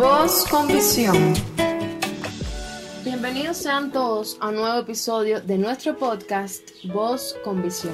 Voz 0.00 0.46
con 0.50 0.66
visión. 0.66 1.34
Bienvenidos 3.04 3.58
sean 3.58 3.92
todos 3.92 4.38
a 4.40 4.48
un 4.48 4.54
nuevo 4.54 4.78
episodio 4.78 5.42
de 5.42 5.58
nuestro 5.58 5.98
podcast 5.98 6.70
Voz 6.84 7.36
con 7.44 7.62
visión. 7.62 7.92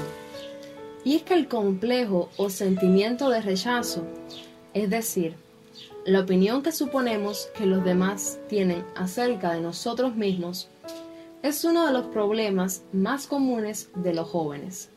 Y 1.03 1.16
es 1.16 1.24
que 1.24 1.34
el 1.34 1.48
complejo 1.48 2.30
o 2.37 2.48
sentimiento 2.48 3.29
de 3.29 3.40
rechazo, 3.40 4.06
es 4.72 4.88
decir, 4.88 5.34
la 6.04 6.21
opinión 6.21 6.62
que 6.62 6.71
suponemos 6.71 7.48
que 7.58 7.66
los 7.66 7.84
demás 7.84 8.38
tienen 8.48 8.86
acerca 8.94 9.54
de 9.54 9.60
nosotros 9.60 10.14
mismos, 10.14 10.68
es 11.42 11.64
uno 11.64 11.88
de 11.88 11.92
los 11.92 12.06
problemas 12.06 12.82
más 12.92 13.26
comunes 13.26 13.88
de 13.96 14.14
los 14.14 14.28
jóvenes. 14.28 14.90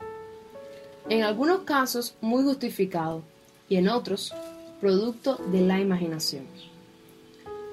En 1.10 1.24
algunos 1.24 1.62
casos 1.62 2.14
muy 2.22 2.44
justificado 2.44 3.24
y 3.68 3.78
en 3.78 3.90
otros 3.90 4.32
producto 4.80 5.38
de 5.52 5.62
la 5.62 5.80
imaginación. 5.80 6.46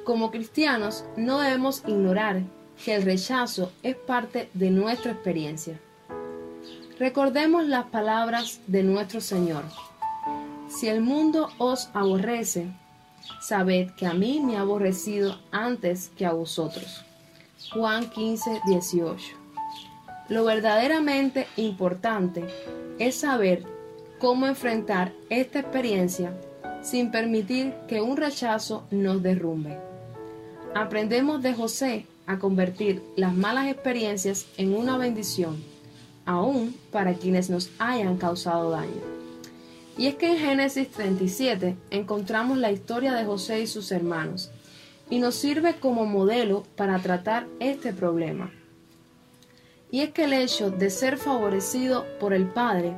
Como 0.07 0.31
cristianos 0.31 1.05
no 1.17 1.41
debemos 1.41 1.83
ignorar 1.85 2.43
que 2.85 2.95
el 2.95 3.03
rechazo 3.03 3.73
es 3.83 3.97
parte 3.97 4.49
de 4.55 4.71
nuestra 4.71 5.11
experiencia. 5.11 5.81
Recordemos 6.97 7.67
las 7.67 7.87
palabras 7.87 8.61
de 8.69 8.85
nuestro 8.85 9.21
Señor. 9.21 9.65
Si 10.69 10.87
el 10.87 11.01
mundo 11.01 11.49
os 11.59 11.91
aborrece, 11.93 12.69
sabed 13.41 13.91
que 13.97 14.07
a 14.07 14.15
mí 14.15 14.41
me 14.41 14.57
ha 14.57 14.61
aborrecido 14.61 15.41
antes 15.51 16.13
que 16.17 16.25
a 16.25 16.33
vosotros. 16.33 17.05
Juan 17.73 18.09
15, 18.09 18.61
18. 18.65 19.35
Lo 20.29 20.45
verdaderamente 20.45 21.49
importante 21.57 22.45
es 23.01 23.17
saber 23.17 23.65
cómo 24.21 24.47
enfrentar 24.47 25.13
esta 25.31 25.59
experiencia 25.59 26.33
sin 26.81 27.11
permitir 27.11 27.75
que 27.89 28.01
un 28.01 28.17
rechazo 28.17 28.87
nos 28.93 29.21
derrumbe. 29.21 29.96
Aprendemos 30.77 31.43
de 31.43 31.55
José 31.55 32.05
a 32.27 32.39
convertir 32.39 33.03
las 33.17 33.35
malas 33.35 33.69
experiencias 33.69 34.45
en 34.59 34.75
una 34.75 34.99
bendición, 34.99 35.57
aún 36.27 36.77
para 36.93 37.15
quienes 37.15 37.49
nos 37.49 37.71
hayan 37.79 38.19
causado 38.19 38.71
daño. 38.71 39.01
Y 39.97 40.07
es 40.07 40.17
que 40.17 40.33
en 40.33 40.37
Génesis 40.37 40.91
37 40.91 41.77
encontramos 41.89 42.59
la 42.59 42.73
historia 42.73 43.15
de 43.15 43.25
José 43.25 43.63
y 43.63 43.67
sus 43.67 43.91
hermanos, 43.91 44.51
y 45.09 45.19
nos 45.19 45.37
sirve 45.37 45.77
como 45.77 46.05
modelo 46.05 46.65
para 46.77 46.99
tratar 46.99 47.47
este 47.59 47.95
problema. 47.95 48.51
Y 49.91 50.03
es 50.03 50.11
que 50.11 50.25
el 50.25 50.35
hecho 50.35 50.71
de 50.71 50.91
ser 50.91 51.17
favorecido 51.17 52.05
por 52.21 52.35
el 52.35 52.49
Padre 52.49 52.93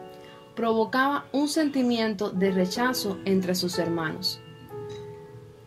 provocaba 0.56 1.26
un 1.30 1.46
sentimiento 1.46 2.30
de 2.30 2.50
rechazo 2.50 3.18
entre 3.24 3.54
sus 3.54 3.78
hermanos. 3.78 4.40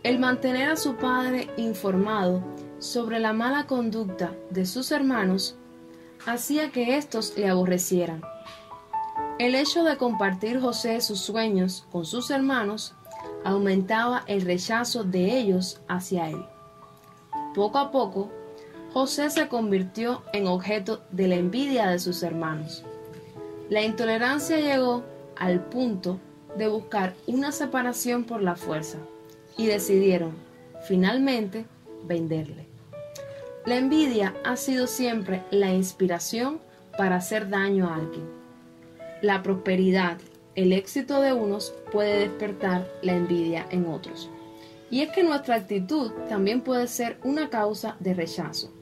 El 0.04 0.18
mantener 0.18 0.68
a 0.68 0.78
su 0.78 0.96
padre 0.96 1.48
informado 1.58 2.42
sobre 2.80 3.20
la 3.20 3.34
mala 3.34 3.68
conducta 3.68 4.34
de 4.50 4.66
sus 4.66 4.92
hermanos 4.92 5.56
hacía 6.26 6.72
que 6.72 6.98
éstos 6.98 7.36
le 7.38 7.48
aborrecieran. 7.48 8.24
El 9.38 9.54
hecho 9.54 9.84
de 9.84 9.98
compartir 9.98 10.60
José 10.60 11.02
sus 11.02 11.20
sueños 11.20 11.86
con 11.92 12.06
sus 12.06 12.32
hermanos 12.32 12.96
aumentaba 13.44 14.24
el 14.26 14.42
rechazo 14.42 15.04
de 15.04 15.38
ellos 15.38 15.80
hacia 15.88 16.30
él. 16.30 16.44
Poco 17.54 17.78
a 17.78 17.92
poco, 17.92 18.32
José 18.94 19.30
se 19.30 19.50
convirtió 19.50 20.24
en 20.34 20.48
objeto 20.48 21.04
de 21.12 21.28
la 21.28 21.36
envidia 21.36 21.88
de 21.88 22.00
sus 22.00 22.24
hermanos. 22.24 22.84
La 23.70 23.84
intolerancia 23.84 24.58
llegó 24.58 25.04
al 25.38 25.64
punto 25.66 26.18
de 26.58 26.68
buscar 26.68 27.14
una 27.28 27.52
separación 27.52 28.24
por 28.24 28.42
la 28.42 28.56
fuerza 28.56 28.98
y 29.58 29.68
decidieron, 29.68 30.34
finalmente, 30.88 31.66
venderle. 32.06 32.68
La 33.66 33.78
envidia 33.78 34.34
ha 34.44 34.56
sido 34.56 34.88
siempre 34.88 35.44
la 35.52 35.72
inspiración 35.72 36.60
para 36.98 37.18
hacer 37.18 37.50
daño 37.50 37.88
a 37.88 37.96
alguien. 37.96 38.26
La 39.22 39.44
prosperidad, 39.44 40.18
el 40.56 40.74
éxito 40.74 41.22
de 41.22 41.34
unos 41.34 41.76
puede 41.92 42.20
despertar 42.20 42.92
la 43.04 43.16
envidia 43.16 43.68
en 43.70 43.86
otros. 43.86 44.30
Y 44.90 45.02
es 45.02 45.10
que 45.12 45.24
nuestra 45.24 45.56
actitud 45.56 46.12
también 46.28 46.62
puede 46.62 46.88
ser 46.88 47.18
una 47.24 47.50
causa 47.50 47.96
de 48.00 48.14
rechazo, 48.14 48.74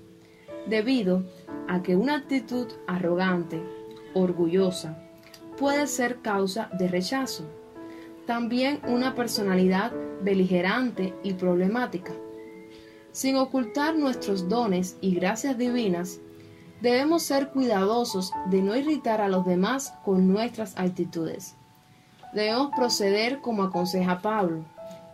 debido 0.66 1.24
a 1.68 1.84
que 1.84 1.96
una 1.96 2.16
actitud 2.16 2.68
arrogante, 2.88 3.62
orgullosa, 4.14 4.98
puede 5.58 5.88
ser 5.88 6.22
causa 6.22 6.70
de 6.80 6.88
rechazo. 6.88 7.44
También 8.30 8.80
una 8.88 9.16
personalidad 9.16 9.92
beligerante 10.22 11.16
y 11.24 11.34
problemática. 11.34 12.14
Sin 13.12 13.36
ocultar 13.38 13.96
nuestros 13.96 14.48
dones 14.48 14.98
y 15.02 15.16
gracias 15.16 15.58
divinas, 15.58 16.20
debemos 16.80 17.24
ser 17.24 17.50
cuidadosos 17.50 18.32
de 18.52 18.62
no 18.62 18.76
irritar 18.76 19.20
a 19.20 19.30
los 19.30 19.48
demás 19.48 19.96
con 20.06 20.32
nuestras 20.32 20.78
actitudes. 20.78 21.56
Debemos 22.32 22.70
proceder 22.76 23.42
como 23.42 23.64
aconseja 23.64 24.22
Pablo. 24.22 24.64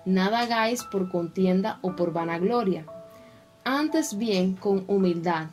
Nada 0.04 0.42
hagáis 0.42 0.84
por 0.84 1.10
contienda 1.10 1.80
o 1.84 1.96
por 1.96 2.12
vanagloria, 2.12 2.86
antes 3.64 4.18
bien 4.18 4.56
con 4.56 4.84
humildad, 4.88 5.52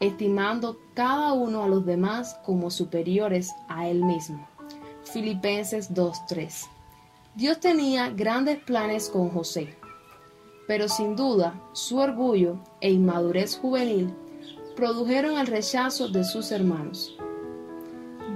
estimando 0.00 0.76
cada 0.92 1.32
uno 1.32 1.64
a 1.64 1.66
los 1.66 1.86
demás 1.86 2.38
como 2.44 2.70
superiores 2.70 3.54
a 3.68 3.88
él 3.88 4.04
mismo. 4.04 4.46
Filipenses 5.02 5.94
2.3 5.94 6.68
Dios 7.36 7.60
tenía 7.60 8.10
grandes 8.10 8.58
planes 8.58 9.08
con 9.08 9.30
José, 9.30 9.76
pero 10.66 10.88
sin 10.88 11.14
duda 11.14 11.54
su 11.72 11.98
orgullo 11.98 12.58
e 12.80 12.90
inmadurez 12.90 13.56
juvenil 13.56 14.12
produjeron 14.74 15.38
el 15.38 15.46
rechazo 15.46 16.08
de 16.08 16.24
sus 16.24 16.50
hermanos. 16.50 17.16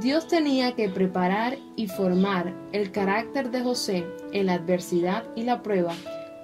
Dios 0.00 0.28
tenía 0.28 0.77
que 0.77 0.88
preparar 0.88 1.59
y 1.75 1.88
formar 1.88 2.54
el 2.72 2.93
carácter 2.93 3.50
de 3.50 3.62
José 3.62 4.06
en 4.33 4.47
la 4.47 4.54
adversidad 4.54 5.25
y 5.34 5.43
la 5.43 5.62
prueba, 5.62 5.94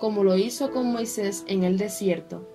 como 0.00 0.24
lo 0.24 0.36
hizo 0.36 0.72
con 0.72 0.90
Moisés 0.90 1.44
en 1.46 1.62
el 1.62 1.78
desierto, 1.78 2.48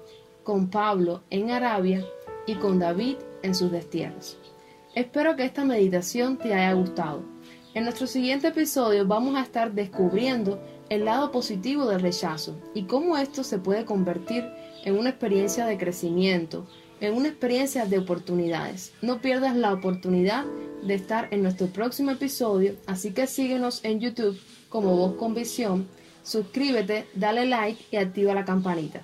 con 0.44 0.70
Pablo 0.70 1.24
en 1.30 1.52
Arabia 1.52 2.04
y 2.46 2.56
con 2.56 2.80
David 2.80 3.16
en 3.44 3.56
sus 3.56 3.72
destierros. 3.72 4.38
Espero 4.94 5.38
que 5.38 5.46
esta 5.46 5.64
meditación 5.64 6.38
te 6.38 6.54
haya 6.54 6.74
gustado. 6.74 7.35
En 7.76 7.84
nuestro 7.84 8.08
siguiente 8.08 8.48
episodio 8.48 9.06
vamos 9.06 9.36
a 9.36 9.42
estar 9.42 9.74
descubriendo 9.74 10.62
el 10.88 11.04
lado 11.04 11.34
positivo 11.34 11.86
del 11.90 12.00
rechazo 12.00 12.58
y 12.74 12.84
cómo 12.84 13.18
esto 13.18 13.44
se 13.44 13.60
puede 13.60 13.84
convertir 13.84 14.46
en 14.86 14.98
una 14.98 15.10
experiencia 15.10 15.66
de 15.66 15.78
crecimiento, 15.78 16.66
en 17.02 17.14
una 17.14 17.28
experiencia 17.28 17.86
de 17.86 17.98
oportunidades. 17.98 18.94
No 19.02 19.20
pierdas 19.20 19.58
la 19.58 19.74
oportunidad 19.74 20.46
de 20.84 20.94
estar 20.94 21.28
en 21.32 21.44
nuestro 21.44 21.68
próximo 21.68 22.12
episodio, 22.12 22.78
así 22.88 23.12
que 23.12 23.28
síguenos 23.28 23.84
en 23.84 24.00
YouTube 24.00 24.40
como 24.70 24.96
Voz 24.96 25.18
con 25.18 25.36
Visión, 25.36 25.86
suscríbete, 26.24 27.08
dale 27.14 27.46
like 27.46 27.84
y 27.92 27.98
activa 27.98 28.34
la 28.34 28.46
campanita. 28.46 29.02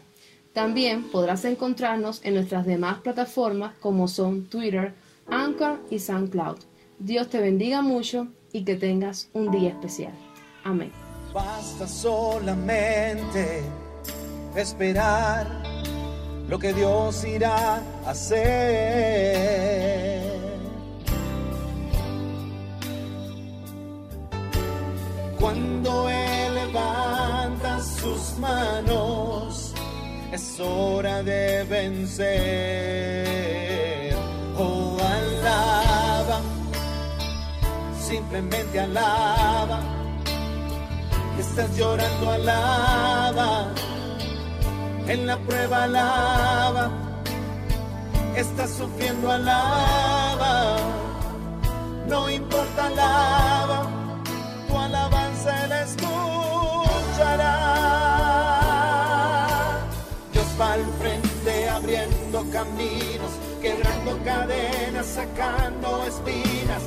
También 0.54 1.12
podrás 1.12 1.44
encontrarnos 1.44 2.22
en 2.24 2.36
nuestras 2.36 2.66
demás 2.66 3.02
plataformas 3.02 3.74
como 3.82 4.08
son 4.08 4.46
Twitter, 4.46 4.94
Anchor 5.28 5.82
y 5.90 6.00
SoundCloud. 6.00 6.71
Dios 7.04 7.30
te 7.30 7.40
bendiga 7.40 7.82
mucho 7.82 8.28
y 8.54 8.64
que 8.64 8.76
tengas 8.76 9.32
un 9.34 9.50
día 9.50 9.70
especial. 9.70 10.14
Amén. 10.64 10.92
Basta 11.34 11.88
solamente 11.88 13.64
esperar 14.56 15.48
lo 16.48 16.60
que 16.60 16.74
Dios 16.74 17.26
irá 17.26 17.78
a 18.06 18.12
hacer. 18.12 18.42
Cuando 25.40 26.08
Él 26.08 26.54
levanta 26.54 27.80
sus 27.80 28.38
manos, 28.38 29.74
es 30.32 30.60
hora 30.60 31.24
de 31.24 31.64
vencer. 31.64 33.02
Simplemente 38.12 38.78
alaba. 38.78 39.80
Estás 41.40 41.70
llorando, 41.78 42.32
alaba. 42.32 43.74
En 45.08 45.26
la 45.26 45.38
prueba 45.38 45.84
alaba. 45.86 46.92
Estás 48.36 48.70
sufriendo, 48.72 49.32
alaba. 49.32 50.78
No 52.10 52.30
importa, 52.30 52.88
alaba. 52.88 53.80
Tu 54.68 54.78
alabanza 54.78 55.50
él 55.66 55.72
escuchará. 55.88 57.56
Dios 60.34 60.50
va 60.60 60.74
al 60.74 60.86
frente 61.00 61.70
abriendo 61.70 62.38
caminos, 62.52 63.32
quebrando 63.62 64.12
cadenas, 64.26 65.06
sacando 65.06 66.04
espinas 66.06 66.84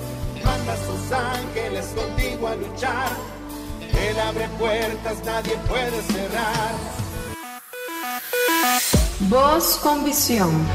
manda 0.65 0.73
a 0.73 0.87
sus 0.87 1.13
ángeles 1.13 1.87
contigo 1.95 2.49
a 2.49 2.57
luchar. 2.57 3.09
Él 3.81 4.19
abre 4.19 4.49
puertas, 4.59 5.25
nadie 5.25 5.57
puede 5.69 6.03
cerrar. 6.03 6.75
Voz 9.21 9.79
con 9.83 10.05
visión. 10.05 10.67